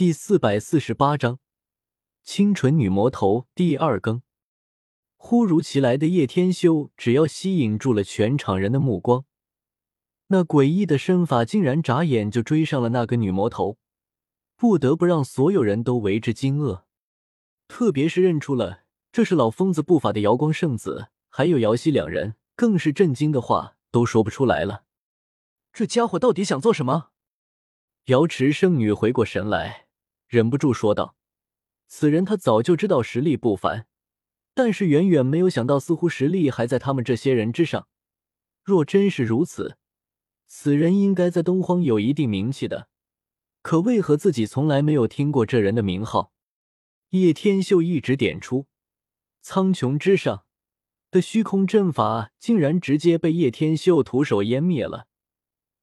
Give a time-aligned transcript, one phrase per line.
[0.00, 1.40] 第四百四十八章
[2.22, 4.22] 清纯女魔头第二更。
[5.18, 9.26] 忽如其来的叶天修，只要吸引住了全场人的目光，
[10.28, 13.76] 那诡异的身法竟然眨眼就追上了那个女魔头，
[14.56, 16.84] 不得不让所有人都为之惊愕。
[17.68, 24.84] 特别是认出了这是老疯子步法的瑶光圣子，还有瑶溪两人，更是震惊的话都说不出来了。
[25.74, 27.10] 这家伙到底想做什么？
[28.06, 29.88] 瑶池圣女回过神来。
[30.30, 31.16] 忍不住说道
[31.88, 33.88] ：“此人他早就知道实力不凡，
[34.54, 37.88] 但是远远没有想到，似乎实力还在他们这些人之上。
[38.62, 39.76] 若真是如此，
[40.46, 42.88] 此人应该在东荒有一定名气的。
[43.60, 46.32] 可为何自己从来没有听过这人的名号？”
[47.10, 48.68] 叶天秀一指点出，
[49.42, 50.44] 苍穹之上
[51.10, 55.08] 的虚空阵法竟然直接被叶天秀徒手湮灭了。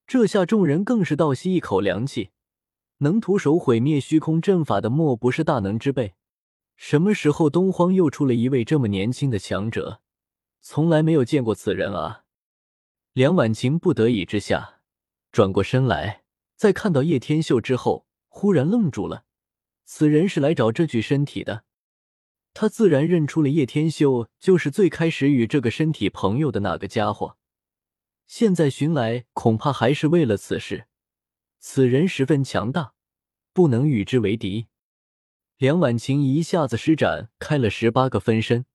[0.05, 2.29] 这下众人更是倒吸一口凉气。
[2.99, 6.15] 能徒手毁灭虚空阵法的，莫不是大能之辈？
[6.75, 10.01] 什么时候东荒又出了一位这么年轻的强者？
[10.61, 12.23] 从来没有见过此人啊！
[13.13, 14.81] 梁婉晴不得已之下，
[15.31, 16.23] 转过身来，
[16.55, 19.25] 在看到叶天秀之后，忽然愣住了。
[19.85, 21.63] 此人是来找这具身体的，
[22.53, 27.37] 他自然认出了叶天秀，就是最开始与这个身体朋友的那个家伙。
[28.25, 30.86] 现在寻来，恐怕还是为了此事。
[31.69, 32.93] 此人十分强大，
[33.51, 34.67] 不能与之为敌。
[35.57, 38.65] 梁婉晴一下子施展开了十八个分身，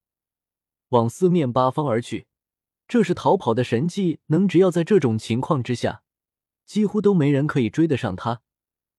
[0.90, 2.26] 往四面八方而去。
[2.86, 6.02] 这是逃跑的神技，能只要在这种情况之下，
[6.66, 8.42] 几乎都没人可以追得上他，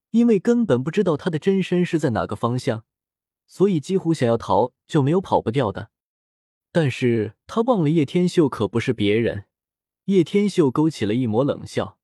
[0.10, 2.86] 因为根本不知道他的真身是在哪个方向，
[3.46, 5.92] 所以几乎想要逃就没有跑不掉的。
[6.72, 9.46] 但是他忘了叶天秀可不是别人。
[10.06, 12.00] 叶天秀勾起了一抹冷笑。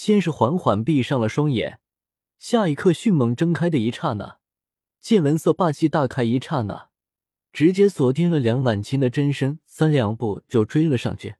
[0.00, 1.80] 先是缓缓闭上了双眼，
[2.38, 4.38] 下一刻迅猛睁开的一刹那，
[5.00, 6.90] 见闻色霸气大开一刹那，
[7.52, 11.34] 直接锁定了梁婉清的真身，三两步就追了上去。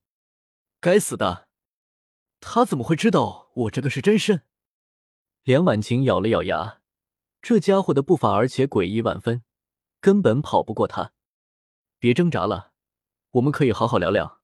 [0.81, 1.47] 该死的，
[2.41, 4.43] 他怎么会知道我这个是真身？
[5.45, 6.81] 梁婉晴咬了咬牙，
[7.41, 9.45] 这家伙的步伐而且诡异万分，
[10.01, 11.13] 根本跑不过他。
[12.01, 12.73] 别挣扎了，
[13.31, 14.38] 我们可以好好聊聊。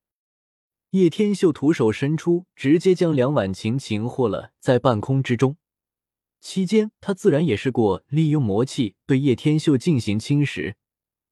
[0.94, 5.56] 叶天秀徒手伸出，直接将梁婉晴擒获了在半空之中。
[6.41, 10.77] 期间，他自然也试过利用魔气对叶天秀进行侵蚀，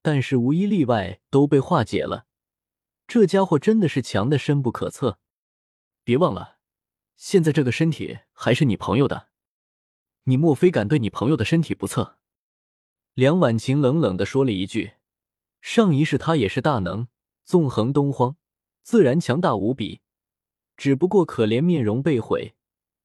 [0.01, 2.25] 但是无一例外都被化解了。
[3.07, 5.17] 这家伙真的是强的深不可测。
[6.03, 6.57] 别忘了，
[7.15, 9.29] 现在这个身体还是你朋友的，
[10.25, 12.17] 你莫非敢对你朋友的身体不测？
[13.13, 14.95] 梁婉晴冷冷的说了一句
[15.61, 17.07] ：“上一世他也是大能，
[17.45, 18.35] 纵横东荒。”
[18.83, 20.01] 自然强大无比，
[20.75, 22.53] 只不过可怜面容被毁，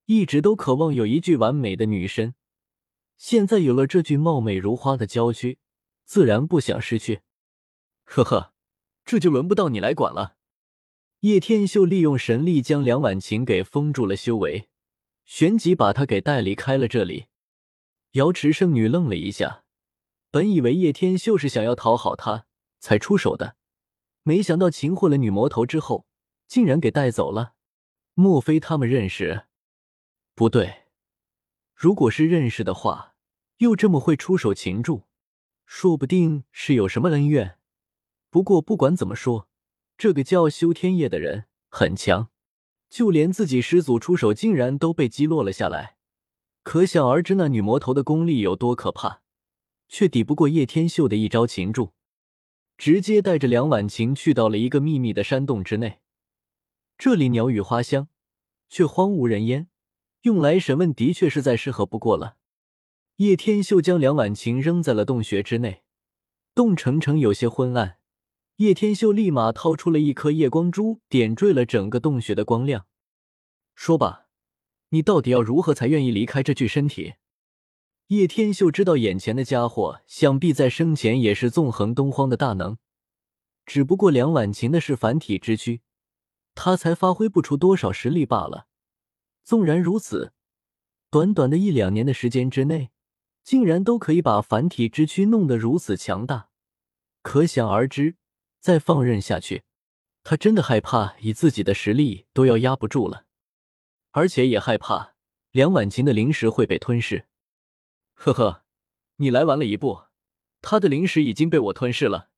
[0.06, 2.34] 一直都渴望有一具完美的女身，
[3.16, 5.58] 现在有了这具貌美如花的娇躯，
[6.04, 7.20] 自然不想失去。
[8.04, 8.52] 呵呵，
[9.04, 10.34] 这就轮不到你来管了。
[11.20, 14.68] 叶天秀利用神力将梁婉晴给封住了修为，
[15.24, 17.26] 旋即把她给带离开了这里。
[18.12, 19.64] 瑶池圣女愣了一下，
[20.30, 22.46] 本以为叶天秀是想要讨好她
[22.80, 23.57] 才出手的。
[24.28, 26.06] 没想到擒获了女魔头之后，
[26.46, 27.54] 竟然给带走了。
[28.12, 29.46] 莫非他们认识？
[30.34, 30.82] 不对，
[31.74, 33.14] 如果是认识的话，
[33.56, 35.04] 又这么会出手擒住，
[35.64, 37.56] 说不定是有什么恩怨。
[38.28, 39.48] 不过不管怎么说，
[39.96, 42.28] 这个叫修天叶的人很强，
[42.90, 45.96] 就连自己师祖出手，竟然都被击落了下来。
[46.62, 49.22] 可想而知，那女魔头的功力有多可怕，
[49.88, 51.94] 却抵不过叶天秀的一招擒住。
[52.78, 55.98] 直接带着梁婉晴去到了一个秘密的山洞之内，
[56.96, 58.08] 这里鸟语花香，
[58.68, 59.68] 却荒无人烟，
[60.22, 62.36] 用来审问的确是再适合不过了。
[63.16, 65.82] 叶天秀将梁婉晴扔在了洞穴之内，
[66.54, 67.98] 洞城城有些昏暗，
[68.58, 72.86] 叶天秀立马掏出了一颗夜光珠，点缀了整个洞穴的光亮。
[73.74, 74.28] 说吧，
[74.90, 77.14] 你到底要如何才愿意离开这具身体？
[78.08, 82.78] 叶天秀知道，眼前的家伙想必在生前也是纵横东荒的大能，
[83.66, 85.82] 只不过梁婉晴的是凡体之躯，
[86.54, 88.66] 他才发挥不出多少实力罢了。
[89.44, 90.32] 纵然如此，
[91.10, 92.88] 短短的一两年的时间之内，
[93.44, 96.48] 竟然都可以把凡体之躯弄得如此强大，
[97.20, 98.16] 可想而知，
[98.58, 99.64] 再放任下去，
[100.24, 103.26] 他真的害怕以自己的实力都要压不住了，
[104.12, 105.12] 而且也害怕
[105.50, 107.26] 梁婉晴的灵石会被吞噬。
[108.20, 108.64] 呵呵，
[109.18, 110.02] 你来晚了一步，
[110.60, 112.30] 他的灵石已经被我吞噬了。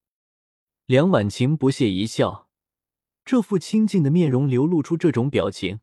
[0.84, 2.50] 梁婉晴不屑一笑，
[3.24, 5.80] 这副清静的面容流露出这种表情，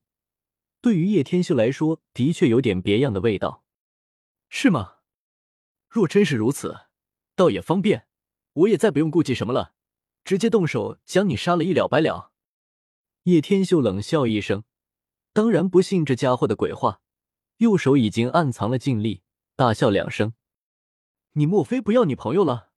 [0.81, 3.65] 对于叶天秀来说，的确有点别样的味道，
[4.49, 4.97] 是吗？
[5.89, 6.81] 若真是如此，
[7.35, 8.07] 倒也方便，
[8.53, 9.73] 我也再不用顾忌什么了，
[10.23, 12.31] 直接动手将你杀了，一了百了。
[13.23, 14.63] 叶天秀冷笑一声，
[15.33, 17.01] 当然不信这家伙的鬼话，
[17.57, 19.23] 右手已经暗藏了劲力，
[19.57, 20.35] 大笑两声
[21.33, 22.69] ：“你莫非不要女朋友了？”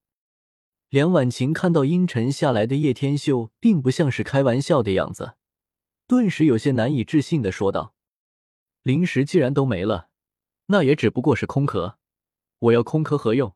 [0.89, 5.37] 梁婉晴看到阴沉下来的叶天秀，并不像是开玩笑的样子，
[6.07, 7.95] 顿时有些难以置信的说道
[8.83, 10.09] ：“灵石既然都没了，
[10.69, 11.99] 那也只不过是空壳，
[12.61, 13.55] 我要空壳何用？”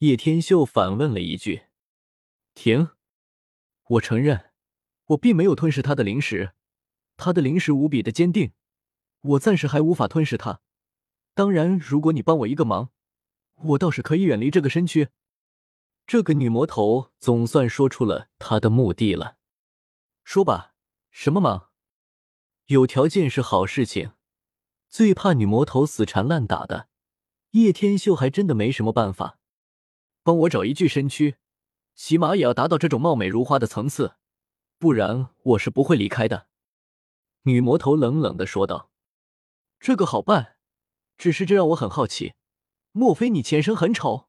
[0.00, 1.64] 叶天秀反问了一句
[2.56, 2.88] ：“停！
[3.88, 4.52] 我承认，
[5.08, 6.54] 我并没有吞噬他的灵石，
[7.18, 8.54] 他的灵石无比的坚定，
[9.20, 10.62] 我暂时还无法吞噬他。
[11.34, 12.90] 当然，如果你帮我一个忙，
[13.54, 15.08] 我倒是可以远离这个身躯。”
[16.06, 19.36] 这个女魔头总算说出了她的目的了，
[20.24, 20.74] 说吧，
[21.10, 21.70] 什么忙？
[22.66, 24.12] 有条件是好事情，
[24.88, 26.88] 最怕女魔头死缠烂打的。
[27.52, 29.38] 叶天秀还真的没什么办法，
[30.22, 31.36] 帮我找一具身躯，
[31.94, 34.16] 起码也要达到这种貌美如花的层次，
[34.78, 36.48] 不然我是不会离开的。
[37.42, 38.90] 女魔头冷冷的说道
[39.78, 40.56] ：“这个好办，
[41.16, 42.34] 只是这让我很好奇，
[42.92, 44.28] 莫非你前生很丑？”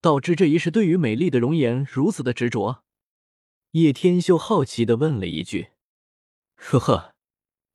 [0.00, 2.84] 导致这一世对于美丽的容颜如此的执着，
[3.70, 5.70] 叶天秀好奇的问了一句
[6.56, 7.14] ：“呵呵，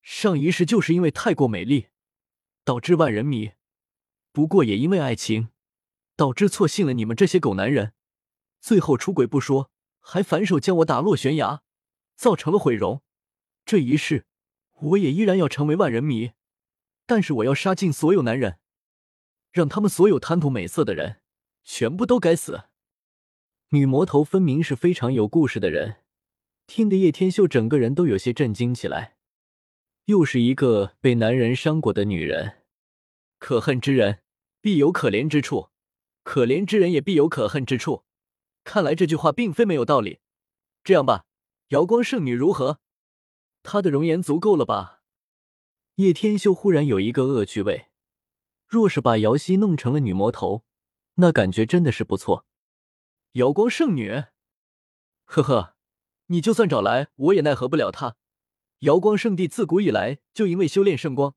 [0.04, 1.88] 上一世就是因为太过美丽，
[2.64, 3.54] 导致万人迷。
[4.32, 5.50] 不过也因为爱情，
[6.16, 7.94] 导致错信了你们这些狗男人，
[8.62, 11.64] 最后出轨不说，还反手将我打落悬崖，
[12.16, 13.02] 造成了毁容。
[13.66, 14.28] 这一世，
[14.74, 16.34] 我也依然要成为万人迷，
[17.10, 18.60] 但是我要杀尽所有男人，
[19.52, 21.22] 让他们所有贪图美色的人。”
[21.66, 22.64] 全部都该死！
[23.70, 25.98] 女魔头分明是非常有故事的人，
[26.66, 29.18] 听得叶天秀整个人都有些震惊起来。
[30.06, 32.64] 又是一个被男人伤过的女人，
[33.38, 34.22] 可恨之人
[34.62, 35.70] 必有可怜之处，
[36.24, 38.04] 可怜之人也必有可恨之处。
[38.64, 40.20] 看来这句话并非没有道理。
[40.84, 41.26] 这样吧，
[41.70, 42.80] 瑶光圣女如何？
[43.62, 44.99] 她的容颜足够了吧？
[46.00, 47.88] 叶天秀忽然有一个恶趣味，
[48.66, 50.64] 若是把瑶溪弄成了女魔头。
[51.16, 52.46] 那感觉真的是不错，
[53.34, 54.24] 瑶光圣女，
[55.26, 55.76] 呵呵，
[56.28, 58.16] 你就算找来，我也奈何不了她。
[58.80, 61.36] 瑶光圣地自古以来就因为修炼圣光，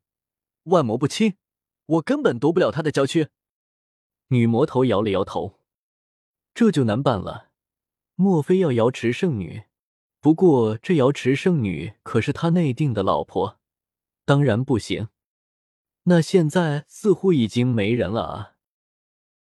[0.63, 1.35] 万魔不侵，
[1.87, 3.31] 我根本夺不了她的娇躯。
[4.29, 5.59] 女魔头摇了摇头，
[6.55, 7.51] 这就难办了。
[8.15, 9.65] 莫非要瑶池圣女？
[10.21, 13.59] 不过这瑶池圣女可是他内定的老婆，
[14.25, 15.09] 当然不行。
[16.05, 18.52] 那现在似乎已经没人了啊。